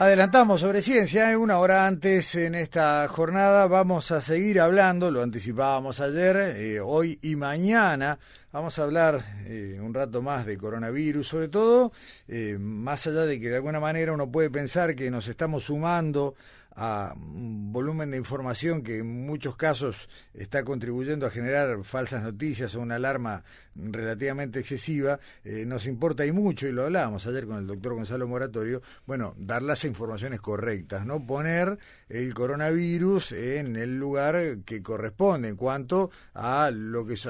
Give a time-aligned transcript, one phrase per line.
[0.00, 1.36] Adelantamos sobre ciencia, ¿eh?
[1.36, 7.18] una hora antes en esta jornada vamos a seguir hablando, lo anticipábamos ayer, eh, hoy
[7.20, 8.16] y mañana
[8.52, 11.90] vamos a hablar eh, un rato más de coronavirus, sobre todo
[12.60, 16.36] más allá de que de alguna manera uno puede pensar que nos estamos sumando
[16.80, 22.76] a un volumen de información que en muchos casos está contribuyendo a generar falsas noticias
[22.76, 23.42] o una alarma
[23.74, 28.28] relativamente excesiva, eh, nos importa y mucho, y lo hablábamos ayer con el doctor Gonzalo
[28.28, 31.78] Moratorio, bueno, dar las informaciones correctas, no poner
[32.08, 37.28] el coronavirus en el lugar que corresponde en cuanto a lo que es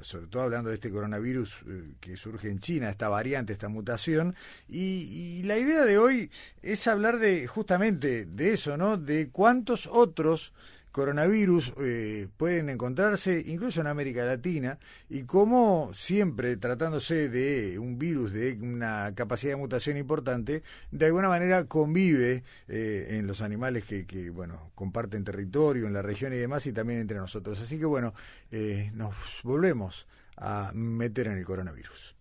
[0.00, 4.34] sobre todo hablando de este coronavirus eh, que surge en China, esta variante, esta mutación,
[4.68, 6.30] y, la idea de hoy
[6.62, 8.96] es hablar de justamente de eso, ¿no?
[8.96, 10.52] De cuántos otros
[10.92, 14.78] coronavirus eh, pueden encontrarse incluso en América Latina
[15.08, 21.28] y cómo siempre tratándose de un virus de una capacidad de mutación importante, de alguna
[21.28, 26.36] manera convive eh, en los animales que, que, bueno, comparten territorio en la región y
[26.36, 27.60] demás y también entre nosotros.
[27.60, 28.12] Así que bueno,
[28.50, 32.16] eh, nos volvemos a meter en el coronavirus.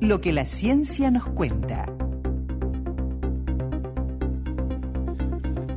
[0.00, 1.86] Lo que la ciencia nos cuenta.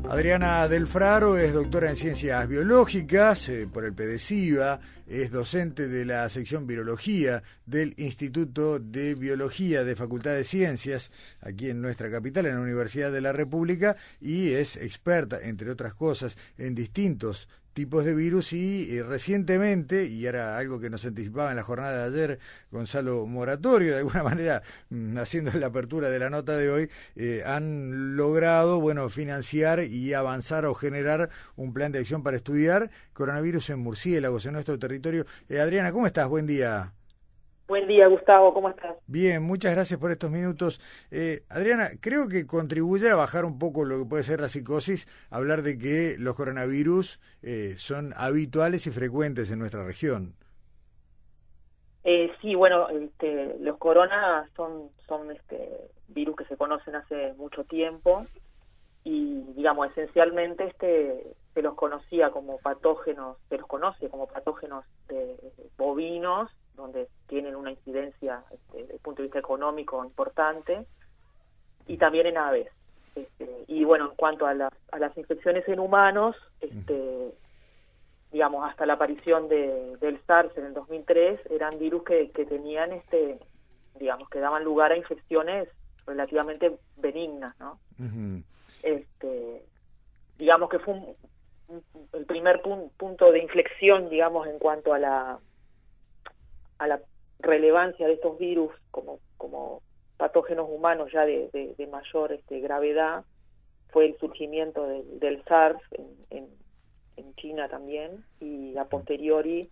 [0.09, 6.27] Adriana Delfraro es doctora en ciencias biológicas eh, por el PEDESIVA, es docente de la
[6.29, 11.09] sección Virología del Instituto de Biología de Facultad de Ciencias
[11.41, 15.95] aquí en nuestra capital, en la Universidad de la República, y es experta, entre otras
[15.95, 21.49] cosas, en distintos tipos de virus y eh, recientemente, y era algo que nos anticipaba
[21.49, 22.39] en la jornada de ayer
[22.71, 27.44] Gonzalo Moratorio, de alguna manera mm, haciendo la apertura de la nota de hoy, eh,
[27.45, 33.71] han logrado bueno financiar y avanzar o generar un plan de acción para estudiar coronavirus
[33.71, 35.25] en murciélagos en nuestro territorio.
[35.49, 36.27] Eh, Adriana, ¿cómo estás?
[36.27, 36.94] Buen día.
[37.73, 38.95] Buen día, Gustavo, ¿cómo estás?
[39.07, 40.79] Bien, muchas gracias por estos minutos.
[41.09, 45.07] Eh, Adriana, creo que contribuye a bajar un poco lo que puede ser la psicosis,
[45.31, 50.35] hablar de que los coronavirus eh, son habituales y frecuentes en nuestra región.
[52.03, 57.63] Eh, sí, bueno, este, los coronas son, son este, virus que se conocen hace mucho
[57.63, 58.23] tiempo
[59.03, 61.23] y, digamos, esencialmente este,
[61.55, 65.38] se los conocía como patógenos, se los conoce como patógenos de
[65.75, 70.85] bovinos donde tienen una incidencia este, desde el punto de vista económico importante,
[71.88, 72.69] y también en aves.
[73.16, 77.34] Este, y bueno, en cuanto a las, a las infecciones en humanos, este,
[78.31, 82.91] digamos, hasta la aparición de, del SARS en el 2003, eran virus que, que tenían,
[82.91, 83.40] este,
[84.00, 85.69] digamos, que daban lugar a infecciones
[86.05, 87.79] relativamente benignas, ¿no?
[88.81, 89.63] este,
[90.38, 91.16] digamos que fue
[92.13, 92.61] el primer
[92.97, 95.40] punto de inflexión, digamos, en cuanto a la
[96.83, 97.01] a la
[97.39, 99.81] relevancia de estos virus como, como
[100.17, 103.23] patógenos humanos ya de, de, mayor este, gravedad
[103.89, 106.47] fue el surgimiento del SARS en,
[107.17, 109.69] en, China también y a posteriori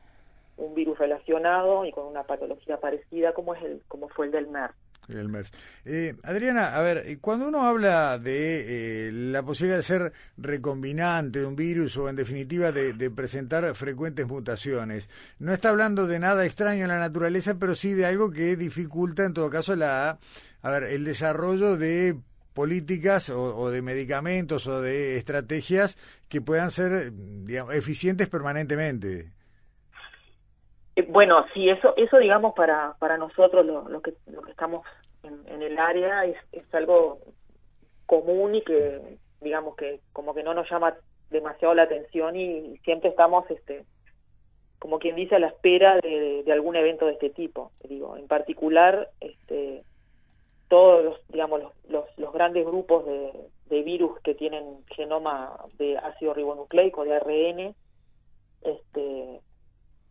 [0.57, 4.47] un virus relacionado y con una patología parecida como es el como fue el del
[4.47, 4.75] MERS.
[5.19, 5.51] El MERS.
[5.85, 11.39] Eh, Adriana, a ver, eh, cuando uno habla de eh, la posibilidad de ser recombinante
[11.39, 16.45] de un virus o en definitiva de, presentar frecuentes mutaciones, no está hablando de nada
[16.45, 20.19] extraño en la naturaleza, pero sí de algo que dificulta en todo caso la,
[20.61, 22.17] a ver, el desarrollo de
[22.53, 29.31] políticas o, de medicamentos o de estrategias que puedan ser digamos, eficientes permanentemente.
[31.07, 34.85] Bueno, sí, eso, eso digamos para, para nosotros lo que, lo que estamos
[35.23, 37.19] en, el área es, es algo
[38.05, 40.95] común y que digamos que como que no nos llama
[41.29, 43.85] demasiado la atención y, siempre estamos este
[44.79, 48.17] como quien dice a la espera de, de, algún evento de este tipo digo.
[48.17, 49.83] En particular este
[50.67, 53.31] todos los digamos los, los, los grandes grupos de,
[53.67, 57.75] de, virus que tienen genoma de ácido ribonucleico de ARN
[58.63, 59.41] este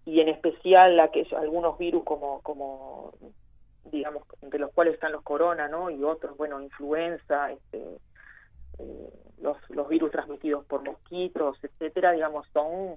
[0.05, 3.13] y en especial aquellos, algunos virus como, como
[3.85, 5.91] digamos, entre los cuales están los corona, ¿no?
[5.91, 7.79] Y otros, bueno, influenza, este,
[8.79, 9.11] eh,
[9.41, 12.97] los, los virus transmitidos por mosquitos, etcétera, digamos, son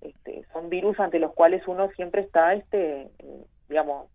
[0.00, 3.08] este, son virus ante los cuales uno siempre está, este,
[3.68, 4.08] digamos,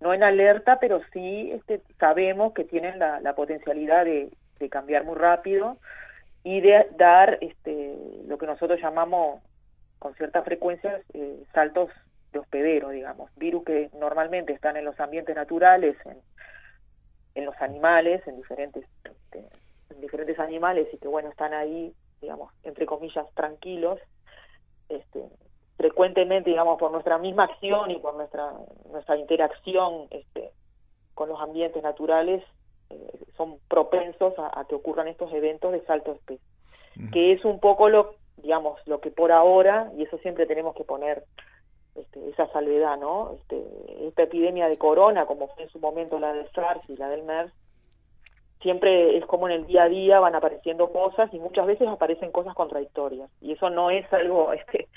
[0.00, 5.04] no en alerta, pero sí este, sabemos que tienen la, la potencialidad de, de cambiar
[5.04, 5.78] muy rápido
[6.42, 7.96] y de dar este,
[8.26, 9.40] lo que nosotros llamamos
[9.98, 11.90] con cierta frecuencia eh, saltos
[12.36, 16.18] de hospedero, digamos, virus que normalmente están en los ambientes naturales, en,
[17.34, 19.44] en los animales, en diferentes, este,
[19.90, 23.98] en diferentes animales y que bueno están ahí, digamos, entre comillas, tranquilos,
[24.88, 25.24] este,
[25.76, 28.52] frecuentemente, digamos, por nuestra misma acción y por nuestra
[28.90, 30.50] nuestra interacción este,
[31.14, 32.42] con los ambientes naturales,
[32.90, 36.46] eh, son propensos a, que ocurran estos eventos de salto de especie,
[37.12, 40.84] que es un poco lo, digamos, lo que por ahora, y eso siempre tenemos que
[40.84, 41.24] poner
[41.98, 43.32] este, esa salvedad, ¿no?
[43.34, 47.08] Este, esta epidemia de corona, como fue en su momento la del SARS y la
[47.08, 47.52] del MERS,
[48.60, 52.32] siempre es como en el día a día van apareciendo cosas y muchas veces aparecen
[52.32, 53.30] cosas contradictorias.
[53.40, 54.88] Y eso no es algo este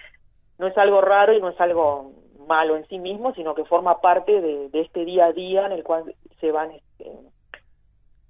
[0.58, 2.12] no es algo raro y no es algo
[2.48, 5.84] malo en sí mismo sino que forma parte de, este día a día en el
[5.84, 7.12] cual se van este,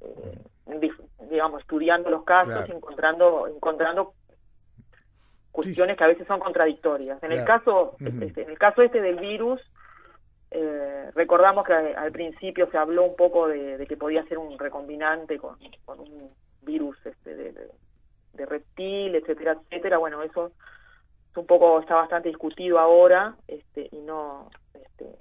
[0.01, 0.91] eh,
[1.29, 4.13] digamos estudiando los casos encontrando encontrando
[5.51, 7.21] cuestiones que a veces son contradictorias.
[7.23, 9.61] En el caso este, en el caso este del virus
[10.51, 15.37] eh, recordamos que al principio se habló un poco de, que podía ser un recombinante
[15.37, 15.57] con,
[15.87, 16.31] un
[16.63, 19.97] virus este, de, reptil, etcétera, etcétera.
[19.97, 20.51] Bueno, eso
[21.31, 25.15] es un poco está bastante discutido ahora este, y no, este,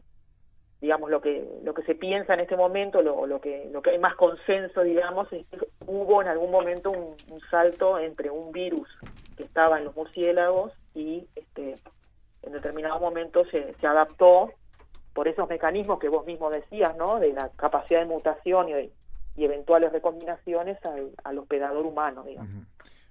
[0.80, 3.90] digamos lo que lo que se piensa en este momento, lo, lo que lo que
[3.90, 7.16] hay más consenso, digamos, es que hubo en algún momento un,
[7.50, 8.88] salto entre un virus
[9.36, 11.76] que estaba en los murciélagos y este
[12.42, 14.52] en determinado momento se, se adaptó
[15.12, 17.18] por esos mecanismos que vos mismo decías, ¿no?
[17.18, 18.92] De la capacidad de mutación y,
[19.36, 20.78] eventuales recombinaciones
[21.24, 22.66] al, hospedador humano, digamos.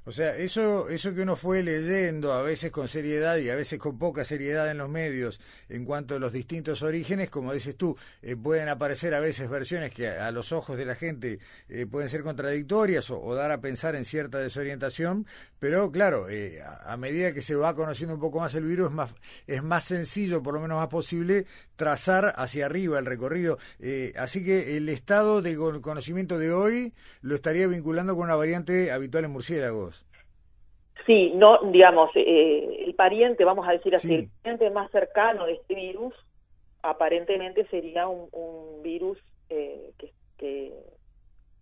[0.08, 3.78] O sea, eso, eso que uno fue leyendo, a veces con seriedad y a veces
[3.78, 7.98] con poca seriedad en los medios, en cuanto a los distintos orígenes, como dices tú,
[8.22, 12.08] eh, pueden aparecer a veces versiones que a, los ojos de la gente eh, pueden
[12.08, 15.28] ser contradictorias o, dar a pensar en cierta desorientación,
[15.60, 18.96] pero claro, eh, a, medida que se va conociendo un poco más el virus, es
[18.96, 19.12] más,
[19.46, 23.58] es más sencillo, por lo menos más posible, trazar hacia arriba el recorrido.
[24.16, 29.26] así que el estado de conocimiento de hoy lo estaría vinculando con una variante habitual
[29.26, 29.97] en murciélagos.
[31.08, 35.54] Sí, no, digamos, eh, el pariente, vamos a decir así, el pariente más cercano de
[35.54, 36.14] este virus
[36.82, 39.18] aparentemente sería un, virus
[39.50, 39.94] eh,
[40.38, 40.74] que,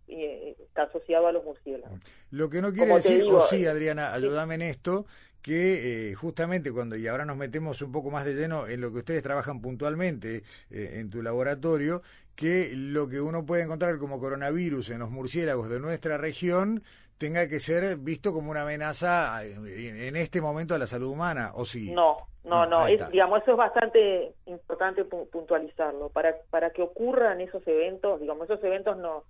[0.08, 2.00] eh, está asociado a los murciélagos.
[2.32, 5.06] Lo que no quiere decir, o sí, Adriana, ayúdame en esto,
[5.44, 8.98] que justamente cuando, y ahora nos metemos un poco más de lleno en lo que
[8.98, 12.02] ustedes trabajan puntualmente en tu laboratorio,
[12.36, 16.84] que lo que uno puede encontrar como coronavirus en los murciélagos de nuestra región
[17.18, 21.52] tenga que ser visto como una amenaza eh, en este momento a la salud humana,
[21.56, 21.92] ¿o sí?
[21.92, 26.10] No, no, no, digamos, eso es bastante importante puntualizarlo.
[26.10, 29.24] Para, para que ocurran esos eventos, digamos, esos eventos no,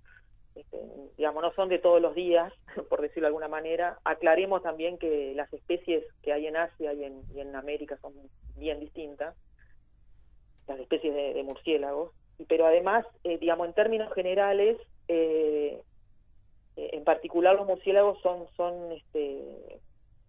[0.56, 0.78] este,
[1.16, 2.52] digamos, no son de todos los días,
[2.88, 3.98] por decirlo de alguna manera.
[4.04, 8.12] Aclaremos también que las especies que hay en Asia y en, y en América son
[8.56, 9.34] bien distintas,
[10.66, 12.12] las especies de, murciélagos,
[12.48, 14.76] pero además, eh, digamos, en términos generales,
[15.08, 15.80] eh,
[16.76, 19.80] eh, en particular los murciélagos son son este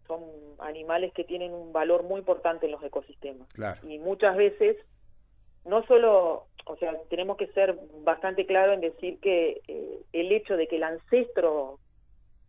[0.07, 0.21] son
[0.59, 3.47] animales que tienen un valor muy importante en los ecosistemas.
[3.83, 4.77] Y muchas veces
[5.65, 10.55] no solo o sea tenemos que ser bastante claro en decir que eh, el hecho
[10.55, 11.79] de que el ancestro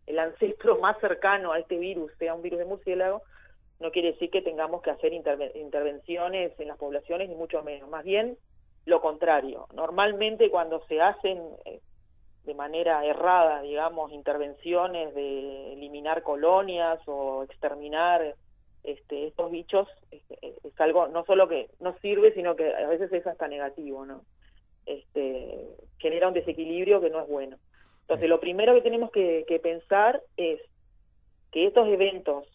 [0.06, 3.22] el ancestro más cercano a este virus sea un virus de murciélago
[3.80, 7.88] no quiere decir que tengamos que hacer intervenciones en las poblaciones ni mucho menos.
[7.88, 8.36] Más bien
[8.86, 9.66] lo contrario.
[9.72, 11.80] Normalmente cuando se hacen eh,
[12.48, 18.34] de manera errada, digamos, intervenciones de eliminar colonias o exterminar
[18.84, 23.12] este, estos bichos, este, es algo no solo que no sirve, sino que a veces
[23.12, 24.22] es hasta negativo, ¿no?
[24.86, 25.58] Este,
[25.98, 27.58] genera un desequilibrio que no es bueno.
[28.00, 30.58] Entonces, lo primero que tenemos que, que pensar es
[31.52, 32.46] que estos eventos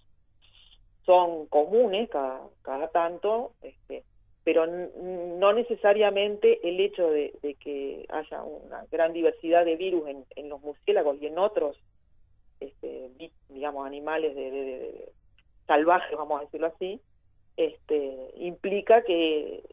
[1.05, 4.03] son comunes cada, cada tanto, este,
[4.43, 10.03] pero no necesariamente el hecho de, que haya una gran diversidad de virus
[10.35, 11.79] en, los murciélagos y en otros,
[12.59, 13.09] este,
[13.49, 15.09] digamos, animales de,
[15.65, 16.99] salvajes, vamos a decirlo así,
[17.55, 19.63] este, implica que,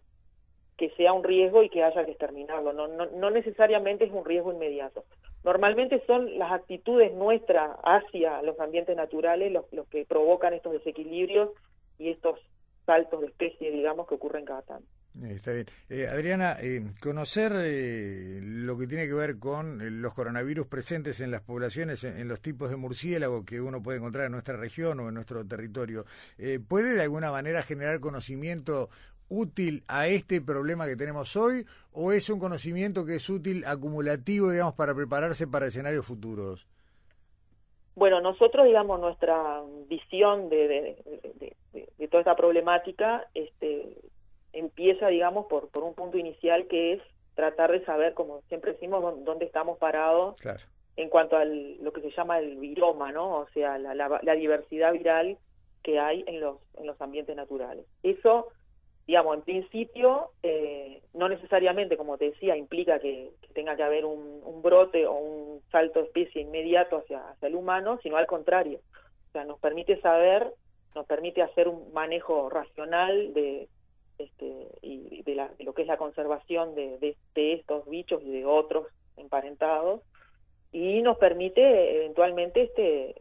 [0.77, 2.73] que sea un riesgo y que haya que exterminarlo.
[2.73, 5.05] No, no, no necesariamente es un riesgo inmediato.
[5.43, 11.50] Normalmente son las actitudes nuestras hacia los ambientes naturales los, los que provocan estos desequilibrios
[11.99, 12.39] y estos
[12.90, 14.88] saltos de especie, digamos, que ocurren cada tanto.
[15.23, 15.66] Eh, está bien.
[15.88, 21.40] Eh, Adriana, eh, conocer lo que tiene que ver con los coronavirus presentes en las
[21.40, 25.14] poblaciones, en, los tipos de murciélago que uno puede encontrar en nuestra región o en
[25.14, 26.04] nuestro territorio,
[26.66, 28.88] ¿puede de alguna manera generar conocimiento
[29.28, 34.50] útil a este problema que tenemos hoy o es un conocimiento que es útil acumulativo,
[34.50, 36.66] digamos, para prepararse para escenarios futuros?
[37.94, 41.56] Bueno, nosotros, digamos, nuestra visión de, de,
[42.09, 43.97] toda esta problemática este,
[44.53, 47.03] empieza, digamos, por, por un punto inicial que es
[47.35, 50.39] tratar de saber, como siempre decimos, dónde estamos parados
[50.97, 53.39] en cuanto a lo que se llama el viroma, ¿no?
[53.39, 55.39] O sea, la, la, diversidad viral
[55.83, 57.87] que hay en los, en los ambientes naturales.
[58.03, 58.49] Eso,
[59.07, 64.43] digamos, en principio, eh, no necesariamente, como te decía, implica que, tenga que haber un,
[64.45, 68.81] un brote o un salto de especie inmediato hacia, hacia el humano, sino al contrario.
[69.29, 70.53] O sea, nos permite saber,
[70.94, 73.68] nos permite hacer un manejo racional de,
[74.18, 78.44] este, y de, la, lo que es la conservación de, de, estos bichos y de
[78.44, 80.02] otros emparentados,
[80.73, 83.14] y nos permite eventualmente, este,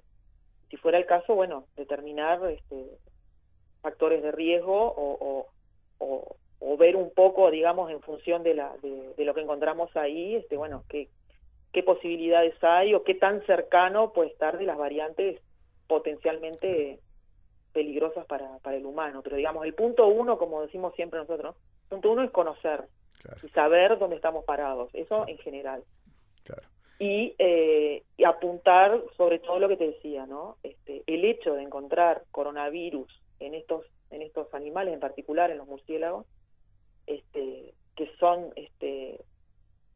[0.69, 2.85] si fuera el caso, bueno, determinar este,
[3.81, 5.47] factores de riesgo o,
[5.99, 10.35] o, o, ver un poco, digamos, en función de, la, de, lo que encontramos ahí,
[10.35, 11.09] este, bueno, qué,
[11.73, 15.41] qué posibilidades hay o qué tan cercano puede estar de las variantes
[15.87, 16.99] potencialmente
[17.73, 19.21] peligrosas para, para el humano.
[19.23, 22.85] Pero digamos, el punto uno, como decimos siempre nosotros, el punto uno es conocer
[23.43, 25.83] y saber dónde estamos parados, eso en general.
[27.01, 30.57] Y, eh, y, apuntar sobre todo lo que te decía, ¿no?
[30.63, 33.07] Este, el hecho de encontrar coronavirus
[33.39, 36.25] en estos en estos animales, en particular en los murciélagos,
[37.07, 39.21] este, que son este,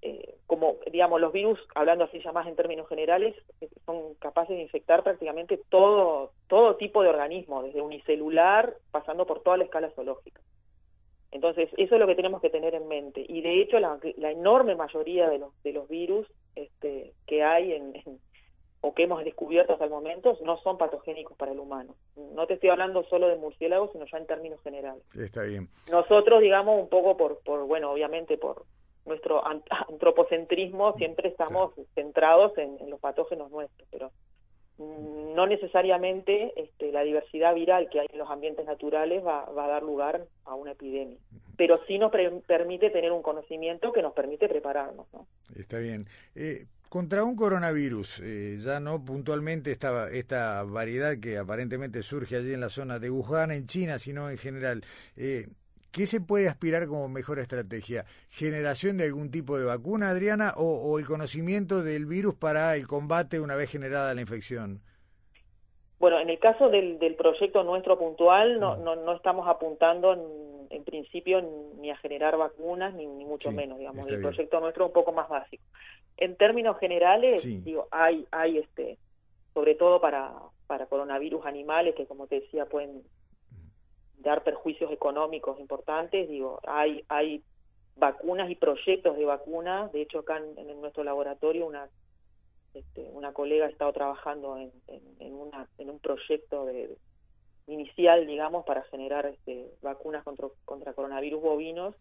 [0.05, 4.57] eh, como, digamos, los virus, hablando así ya más en términos generales, eh, son capaces
[4.57, 9.91] de infectar prácticamente todo, todo tipo de organismo, desde unicelular, pasando por toda la escala
[9.91, 10.41] zoológica.
[11.31, 13.25] Entonces, eso es lo que tenemos que tener en mente.
[13.25, 13.98] Y de hecho, la,
[14.29, 17.93] enorme mayoría de los, de los virus este, que hay en,
[18.81, 21.95] o que hemos descubierto hasta el momento no son patogénicos para el humano.
[22.36, 25.01] No te estoy hablando solo de murciélagos, sino ya en términos generales.
[25.15, 25.69] Está bien.
[25.89, 28.65] Nosotros, digamos, un poco por, por bueno, obviamente por
[29.05, 29.43] nuestro
[29.89, 34.12] antropocentrismo siempre estamos centrados en, los patógenos nuestros, pero
[34.77, 39.67] mm, no necesariamente este, la diversidad viral que hay en los ambientes naturales va, a
[39.67, 41.17] dar lugar a una epidemia,
[41.57, 45.07] pero sí nos permite tener un conocimiento que nos permite prepararnos.
[45.13, 45.27] ¿no?
[45.55, 46.07] Está bien.
[46.36, 52.53] Eh, contra un coronavirus, eh, ya no puntualmente esta, esta variedad que aparentemente surge allí
[52.53, 54.86] en la zona de Wuhan, en China, sino en general,
[55.17, 55.48] eh,
[55.93, 58.05] ¿Qué se puede aspirar como mejor estrategia?
[58.27, 63.39] ¿Generación de algún tipo de vacuna, Adriana, o, el conocimiento del virus para el combate
[63.39, 64.81] una vez generada la infección?
[66.00, 69.05] Bueno, en el caso del, proyecto nuestro puntual, no, mm.
[69.05, 70.13] no, estamos apuntando
[70.71, 71.41] en, principio
[71.79, 74.07] ni a generar vacunas, ni, mucho menos, digamos.
[74.07, 75.63] El proyecto nuestro es un poco más básico.
[76.17, 78.97] En términos generales, digo, hay, hay este,
[79.53, 80.33] sobre todo para,
[80.65, 83.03] para coronavirus animales, que como te decía, pueden
[84.23, 86.27] dar perjuicios económicos importantes.
[86.29, 87.43] Digo, hay, hay
[87.95, 89.91] vacunas y proyectos de vacunas.
[89.91, 91.87] De hecho, acá en, nuestro laboratorio una,
[92.73, 96.97] este, una colega ha estado trabajando en, en, en un proyecto de,
[97.67, 101.95] inicial, digamos, para generar este, vacunas contra, contra coronavirus bovinos.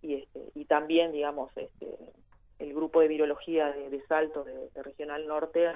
[0.00, 1.98] Y, este, y también, digamos, este,
[2.58, 5.70] el grupo de virología de, Salto, de, Regional Norte,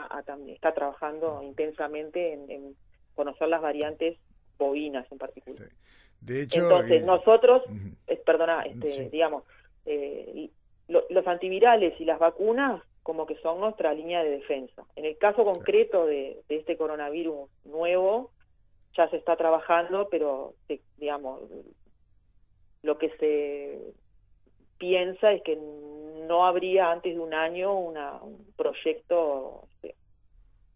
[0.48, 2.76] está trabajando intensamente en
[3.14, 4.18] conocer las variantes
[4.62, 5.68] bovinas en particular.
[6.20, 7.62] De hecho, Entonces, eh, nosotros,
[8.24, 9.44] perdona, este, digamos,
[9.84, 10.50] eh,
[10.88, 14.84] los antivirales y las vacunas como que son nuestra línea de defensa.
[14.94, 18.30] En el caso concreto de, este coronavirus nuevo,
[18.96, 20.54] ya se está trabajando, pero
[20.98, 21.40] digamos,
[22.82, 23.94] lo que se
[24.78, 29.66] piensa es que no habría antes de un año una, un proyecto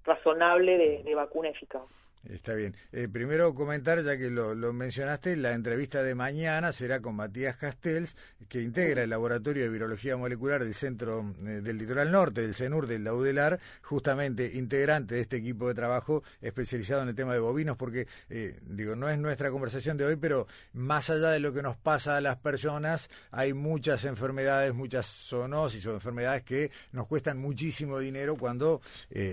[0.02, 2.05] razonable de vacuna eficaz.
[2.30, 2.74] Está bien.
[2.92, 8.16] Eh, primero comentar, ya que lo, mencionaste, la entrevista de mañana será con Matías Castells,
[8.48, 12.88] que integra el Laboratorio de Virología Molecular del Centro eh, del Litoral Norte, del CENUR,
[12.88, 17.76] del Laudelar, justamente integrante de este equipo de trabajo especializado en el tema de bovinos,
[17.76, 21.62] porque, eh, digo, no es nuestra conversación de hoy, pero más allá de lo que
[21.62, 27.38] nos pasa a las personas, hay muchas enfermedades, muchas zoonosis o enfermedades que nos cuestan
[27.38, 28.80] muchísimo dinero cuando,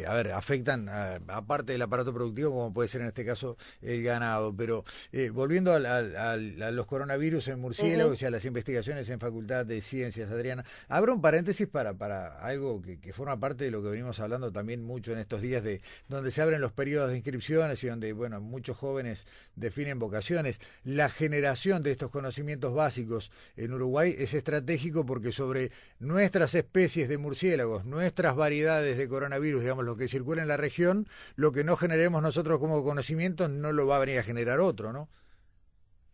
[0.07, 4.03] a ver, afectan, aparte del aparato productivo, como puede puede ser en este caso el
[4.03, 4.53] ganado.
[4.55, 9.81] Pero eh, volviendo a, los coronavirus en murciélagos y a las investigaciones en Facultad de
[9.81, 14.19] Ciencias, Adriana, abro un paréntesis para, para algo que, forma parte de lo que venimos
[14.19, 17.87] hablando también mucho en estos días, de donde se abren los periodos de inscripciones y
[17.87, 19.25] donde, bueno, muchos jóvenes
[19.55, 20.59] definen vocaciones.
[20.83, 27.17] La generación de estos conocimientos básicos en Uruguay es estratégico porque sobre nuestras especies de
[27.17, 31.77] murciélagos, nuestras variedades de coronavirus, digamos, lo que circula en la región, lo que no
[31.77, 35.09] generemos nosotros como conocimiento no lo va a venir a generar otro, ¿no?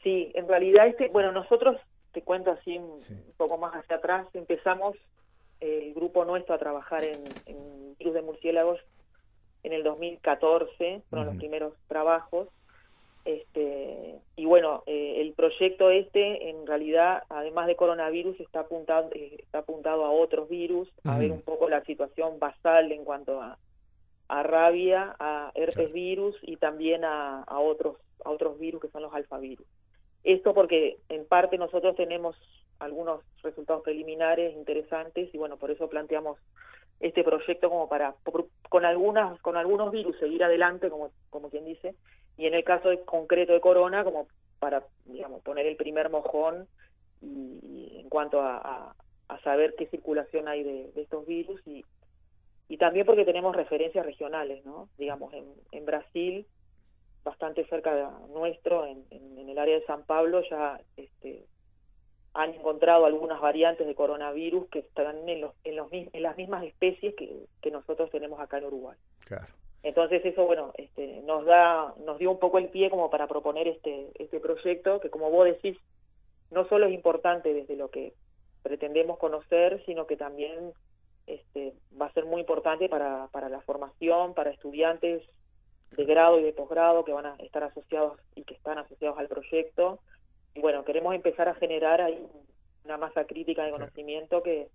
[0.01, 1.77] Sí, en realidad, este, bueno, nosotros,
[2.11, 2.99] te cuento así un
[3.37, 4.97] poco más hacia atrás, empezamos
[5.59, 8.79] el grupo nuestro a trabajar en, en virus de murciélagos
[9.63, 12.47] en el 2014, fueron los primeros trabajos,
[13.25, 19.35] este, y bueno, eh, el proyecto este, en realidad, además de coronavirus, está apuntado, eh,
[19.39, 23.57] está apuntado a otros virus, a ver un poco la situación basal en cuanto a
[24.29, 29.01] a rabia, a herpes virus y también a, a, otros, a otros virus que son
[29.01, 29.65] los alfavirus.
[30.23, 32.35] Esto porque en parte nosotros tenemos
[32.79, 36.37] algunos resultados preliminares interesantes y bueno, por eso planteamos
[36.99, 38.15] este proyecto como para
[38.67, 41.95] con algunas con algunos virus seguir adelante como como quien dice
[42.37, 44.27] y en el caso de, concreto de corona como
[44.59, 46.67] para digamos poner el primer mojón
[47.21, 48.93] y, en cuanto a,
[49.27, 51.85] a, saber qué circulación hay de, estos virus y
[52.69, 56.45] y también porque tenemos referencias regionales no digamos en, en Brasil
[57.23, 61.45] bastante cerca de nuestro en, en, el área de San Pablo ya este
[62.33, 66.63] han encontrado algunas variantes de coronavirus que están en, los, en, los, en las mismas
[66.63, 68.95] especies que, que nosotros tenemos acá en Uruguay.
[69.25, 69.47] Claro.
[69.81, 73.67] Entonces eso, bueno, este, nos da, nos dio un poco el pie como para proponer
[73.67, 75.77] este, este proyecto que, como vos decís,
[76.51, 78.13] no solo es importante desde lo que
[78.61, 80.73] pretendemos conocer, sino que también
[81.29, 85.23] este, va a ser muy importante para, para la formación, para estudiantes
[85.91, 89.27] de grado y de posgrado que van a estar asociados y que están asociados al
[89.27, 89.99] proyecto.
[90.55, 92.25] Y bueno, queremos empezar a generar ahí
[92.83, 94.69] una masa crítica de conocimiento que,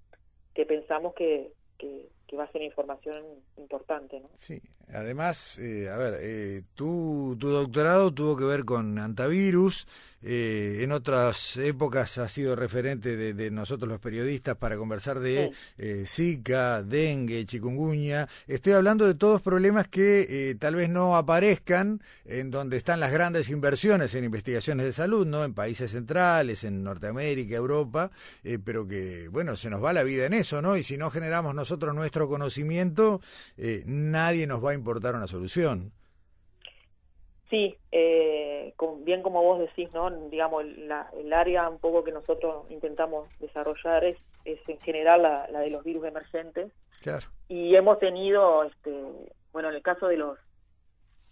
[0.54, 3.22] que pensamos que, que, va a ser información
[3.56, 4.20] importante.
[4.20, 4.28] ¿no?
[4.34, 4.60] Sí,
[4.92, 9.86] además, eh, a ver, eh, tu, tu doctorado tuvo que ver con antivirus,
[10.26, 16.04] eh, en otras épocas ha sido referente de, nosotros los periodistas para conversar de eh,
[16.06, 18.26] Zika, dengue, chikungunya.
[18.46, 23.12] Estoy hablando de todos problemas que eh, tal vez no aparezcan en donde están las
[23.12, 25.44] grandes inversiones en investigaciones de salud, ¿no?
[25.44, 28.10] En países centrales, en Norteamérica, Europa,
[28.64, 30.78] pero que, bueno, se nos va la vida en eso, ¿no?
[30.78, 33.20] Y si no generamos nosotros nuestro conocimiento,
[33.86, 35.92] nadie nos va a importar una solución.
[37.50, 40.10] Sí, eh, bien como vos decís, ¿no?
[40.28, 45.70] Digamos, el área un poco que nosotros intentamos desarrollar es, es en general la, de
[45.70, 46.72] los virus emergentes.
[47.02, 47.28] Claro.
[47.48, 48.92] Y hemos tenido, este,
[49.52, 50.38] bueno, en el caso de los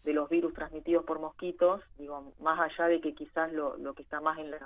[0.05, 4.03] de los virus transmitidos por mosquitos, digo, más allá de que quizás lo, lo que
[4.03, 4.59] está más en la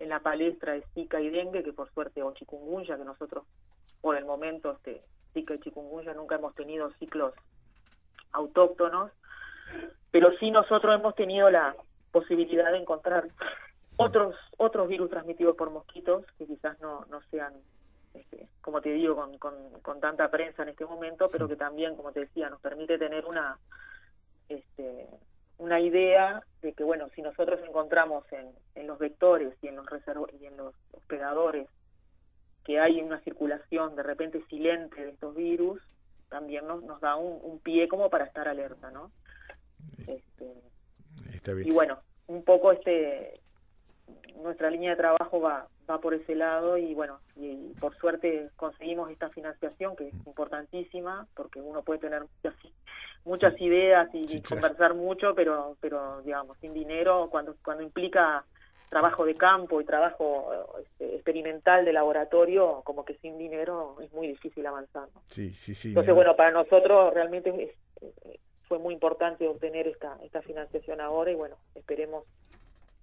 [0.00, 3.44] en la palestra es Zika y dengue, que por suerte, o chikungunya, que nosotros
[4.04, 5.00] por el momento, este,
[5.32, 7.32] Zika y chikungunya nunca hemos tenido ciclos
[8.32, 9.10] autóctonos,
[10.10, 11.74] pero sí nosotros hemos tenido la
[12.12, 13.28] posibilidad de encontrar
[13.96, 17.54] otros otros virus transmitidos por mosquitos que quizás no, no sean
[18.12, 19.38] este, como te digo con,
[19.80, 23.24] con, tanta prensa en este momento pero que también como te decía nos permite tener
[23.24, 23.56] una
[24.50, 25.08] este,
[25.58, 29.86] una idea de que bueno si nosotros encontramos en, en los vectores y en los
[30.40, 31.68] y en los hospedadores
[32.64, 35.80] que hay una circulación de repente silente de estos virus
[36.28, 39.10] también nos, nos da un, un pie como para estar alerta no
[40.06, 40.54] este,
[41.64, 43.40] y bueno, un poco este
[44.42, 49.10] nuestra línea de trabajo va va por ese lado y bueno, y, por suerte conseguimos
[49.10, 52.54] esta financiación que es importantísima porque uno puede tener muchas,
[53.24, 58.44] muchas ideas y conversar mucho, pero pero digamos, sin dinero cuando cuando implica
[58.88, 64.28] trabajo de campo y trabajo este, experimental de laboratorio, como que sin dinero es muy
[64.28, 65.08] difícil avanzar.
[65.30, 65.88] Sí, sí, sí.
[65.88, 67.70] Entonces, bueno, para nosotros realmente es,
[68.68, 72.24] fue muy importante obtener esta, esta financiación ahora y bueno, esperemos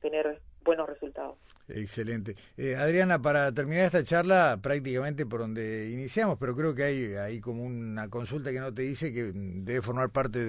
[0.02, 1.38] tener buenos resultados.
[1.70, 2.36] Excelente.
[2.58, 7.40] Eh, Adriana, para terminar esta charla, prácticamente por donde iniciamos, pero creo que hay, hay
[7.40, 10.40] como una consulta que no te dice que debe formar parte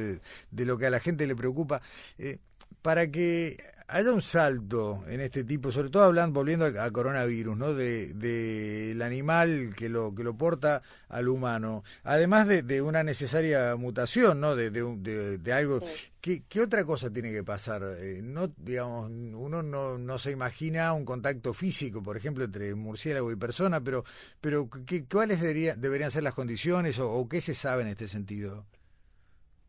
[0.50, 1.82] de, lo que a la gente le preocupa.
[2.18, 2.38] Eh,
[2.80, 3.58] para que
[3.92, 7.74] haya un salto en este tipo, sobre todo hablando, volviendo a, coronavirus, ¿no?
[7.74, 14.40] De, del animal que lo que lo porta al humano, además de, una necesaria mutación,
[14.40, 14.56] ¿no?
[14.56, 15.80] De, de algo.
[16.20, 17.82] ¿Qué, ¿Qué, otra cosa tiene que pasar?
[17.98, 23.32] Eh, no, digamos, uno no, no se imagina un contacto físico, por ejemplo, entre murciélago
[23.32, 24.04] y persona, pero,
[24.40, 28.06] pero ¿qué, ¿cuáles debería, deberían ser las condiciones o, o qué se sabe en este
[28.06, 28.64] sentido?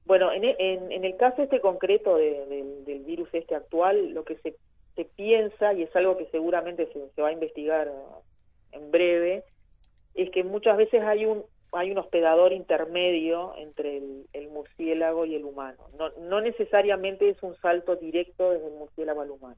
[0.05, 4.55] Bueno, en, en, el caso este concreto del virus este actual, lo que se,
[5.15, 7.91] piensa, y es algo que seguramente se, va a investigar
[8.71, 9.43] en breve,
[10.13, 11.43] es que muchas veces hay un
[11.75, 15.89] hay un hospedador intermedio entre el, el, murciélago y el humano.
[15.97, 19.57] No, no necesariamente es un salto directo desde el murciélago al humano.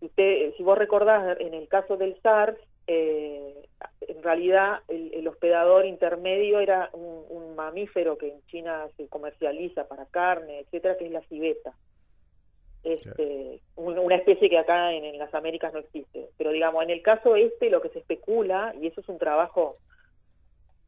[0.00, 2.56] Usted, si vos recordás, en el caso del SARS,
[2.88, 3.68] eh,
[4.00, 10.60] en realidad el, hospedador intermedio era un, mamífero que en China se comercializa para carne,
[10.60, 11.74] etcétera, que es la civeta.
[12.84, 16.28] Este, una especie que acá en, las Américas no existe.
[16.38, 19.76] Pero digamos, en el caso este lo que se especula, y eso es un trabajo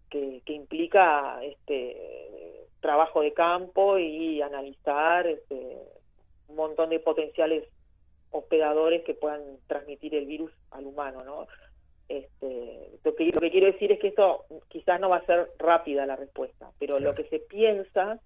[0.08, 5.76] que, que implica este trabajo de campo y analizar este,
[6.48, 7.64] un montón de potenciales
[8.30, 11.46] hospedadores que puedan transmitir el virus al humano, ¿no?
[12.10, 15.48] Este, lo, que, lo que quiero decir es que esto quizás no va a ser
[15.60, 18.18] rápida la respuesta, pero lo que se piensa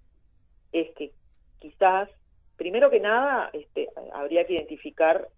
[0.73, 1.13] es que
[1.59, 2.09] quizás,
[2.57, 5.29] primero que nada, este, habría que identificar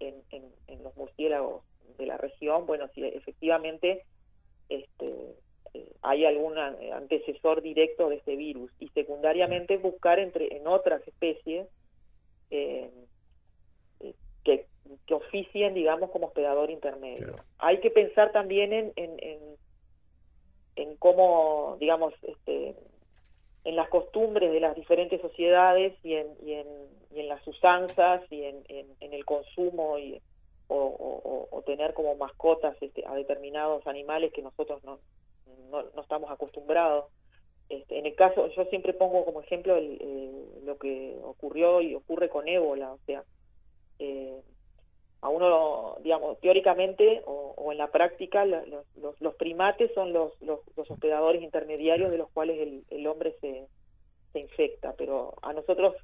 [0.00, 1.62] en, en, los murciélagos
[1.96, 4.02] de la región, bueno, si efectivamente
[4.68, 5.36] este,
[5.72, 11.68] eh, hay algún antecesor directo de este virus y secundariamente buscar entre en otras especies
[12.50, 12.90] eh,
[15.06, 17.36] que, oficien, digamos, como hospedador intermedio.
[17.58, 19.16] Hay que pensar también en, en,
[20.76, 22.74] en, cómo, digamos, este,
[23.64, 26.66] en las costumbres de las diferentes sociedades y en, y en,
[27.10, 30.20] y en las usanzas y en, en, el consumo y,
[30.68, 34.98] o, o, tener como mascotas este, a determinados animales que nosotros no,
[35.70, 37.06] no, no estamos acostumbrados.
[37.68, 39.78] Este, en el caso, yo siempre pongo como ejemplo
[40.64, 43.24] lo que ocurrió y ocurre con ébola, o sea,
[43.98, 44.42] eh,
[45.22, 48.84] a uno, digamos, teóricamente o, en la práctica, los,
[49.20, 53.68] los, primates son los, los, hospedadores intermediarios de los cuales el, el hombre se,
[54.32, 55.94] se infecta, pero a nosotros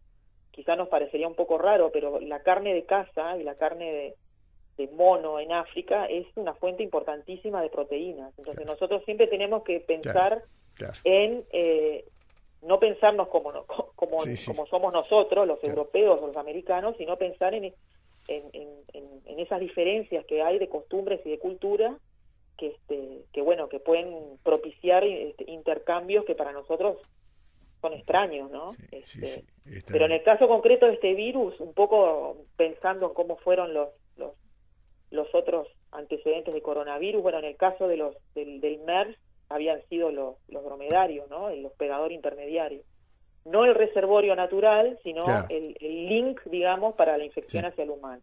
[0.53, 4.15] quizá nos parecería un poco raro, pero la carne de caza y la carne de,
[4.77, 8.33] de mono en África es una fuente importantísima de proteínas.
[8.39, 10.45] Entonces nosotros siempre tenemos que pensar
[11.03, 12.05] en eh,
[12.63, 13.53] no pensarnos como
[13.97, 17.75] como, como somos nosotros, los europeos o los americanos, sino pensar en,
[18.29, 18.45] en,
[18.93, 21.97] en, esas diferencias que hay de costumbres y de cultura
[22.57, 26.99] que este que bueno que pueden propiciar este, intercambios que para nosotros
[27.81, 28.75] son extraños, ¿no?
[28.91, 29.45] Este,
[29.87, 33.91] pero en el caso concreto de este virus, un poco pensando en cómo fueron los
[35.11, 39.17] los otros antecedentes de coronavirus, bueno, en el caso de los del, del MERS
[39.49, 41.49] habían sido los, los dromedarios, ¿no?
[41.49, 42.83] El hospedador intermediario.
[43.45, 48.23] No el reservorio natural, sino el, link, digamos, para la infección hacia el humano.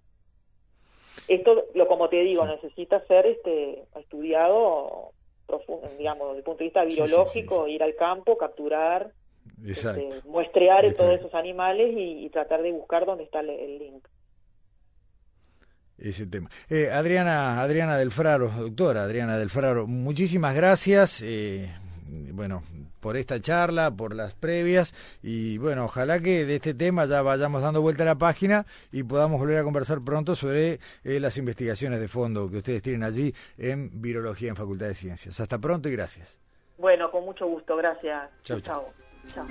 [1.27, 5.11] Esto, lo como te digo, necesita ser este estudiado
[5.47, 9.11] profundo, digamos, desde el punto de vista biológico, ir al campo, capturar,
[9.65, 14.05] este, muestrear todos esos animales y, tratar de buscar dónde está el link
[15.97, 16.49] ese tema.
[16.69, 21.21] Eh, Adriana, Adriana del Fraro, doctora Adriana del Fraro, muchísimas gracias.
[21.21, 21.73] Eh,
[22.33, 22.63] bueno,
[22.99, 27.61] por esta charla, por las previas y bueno, ojalá que de este tema ya vayamos
[27.61, 31.99] dando vuelta a la página y podamos volver a conversar pronto sobre eh, las investigaciones
[31.99, 35.39] de fondo que ustedes tienen allí en Virología en Facultad de Ciencias.
[35.39, 36.39] Hasta pronto y gracias.
[36.77, 38.29] Bueno, con mucho gusto, gracias.
[38.43, 38.59] chao.
[38.59, 38.93] chao.
[39.27, 39.45] chao.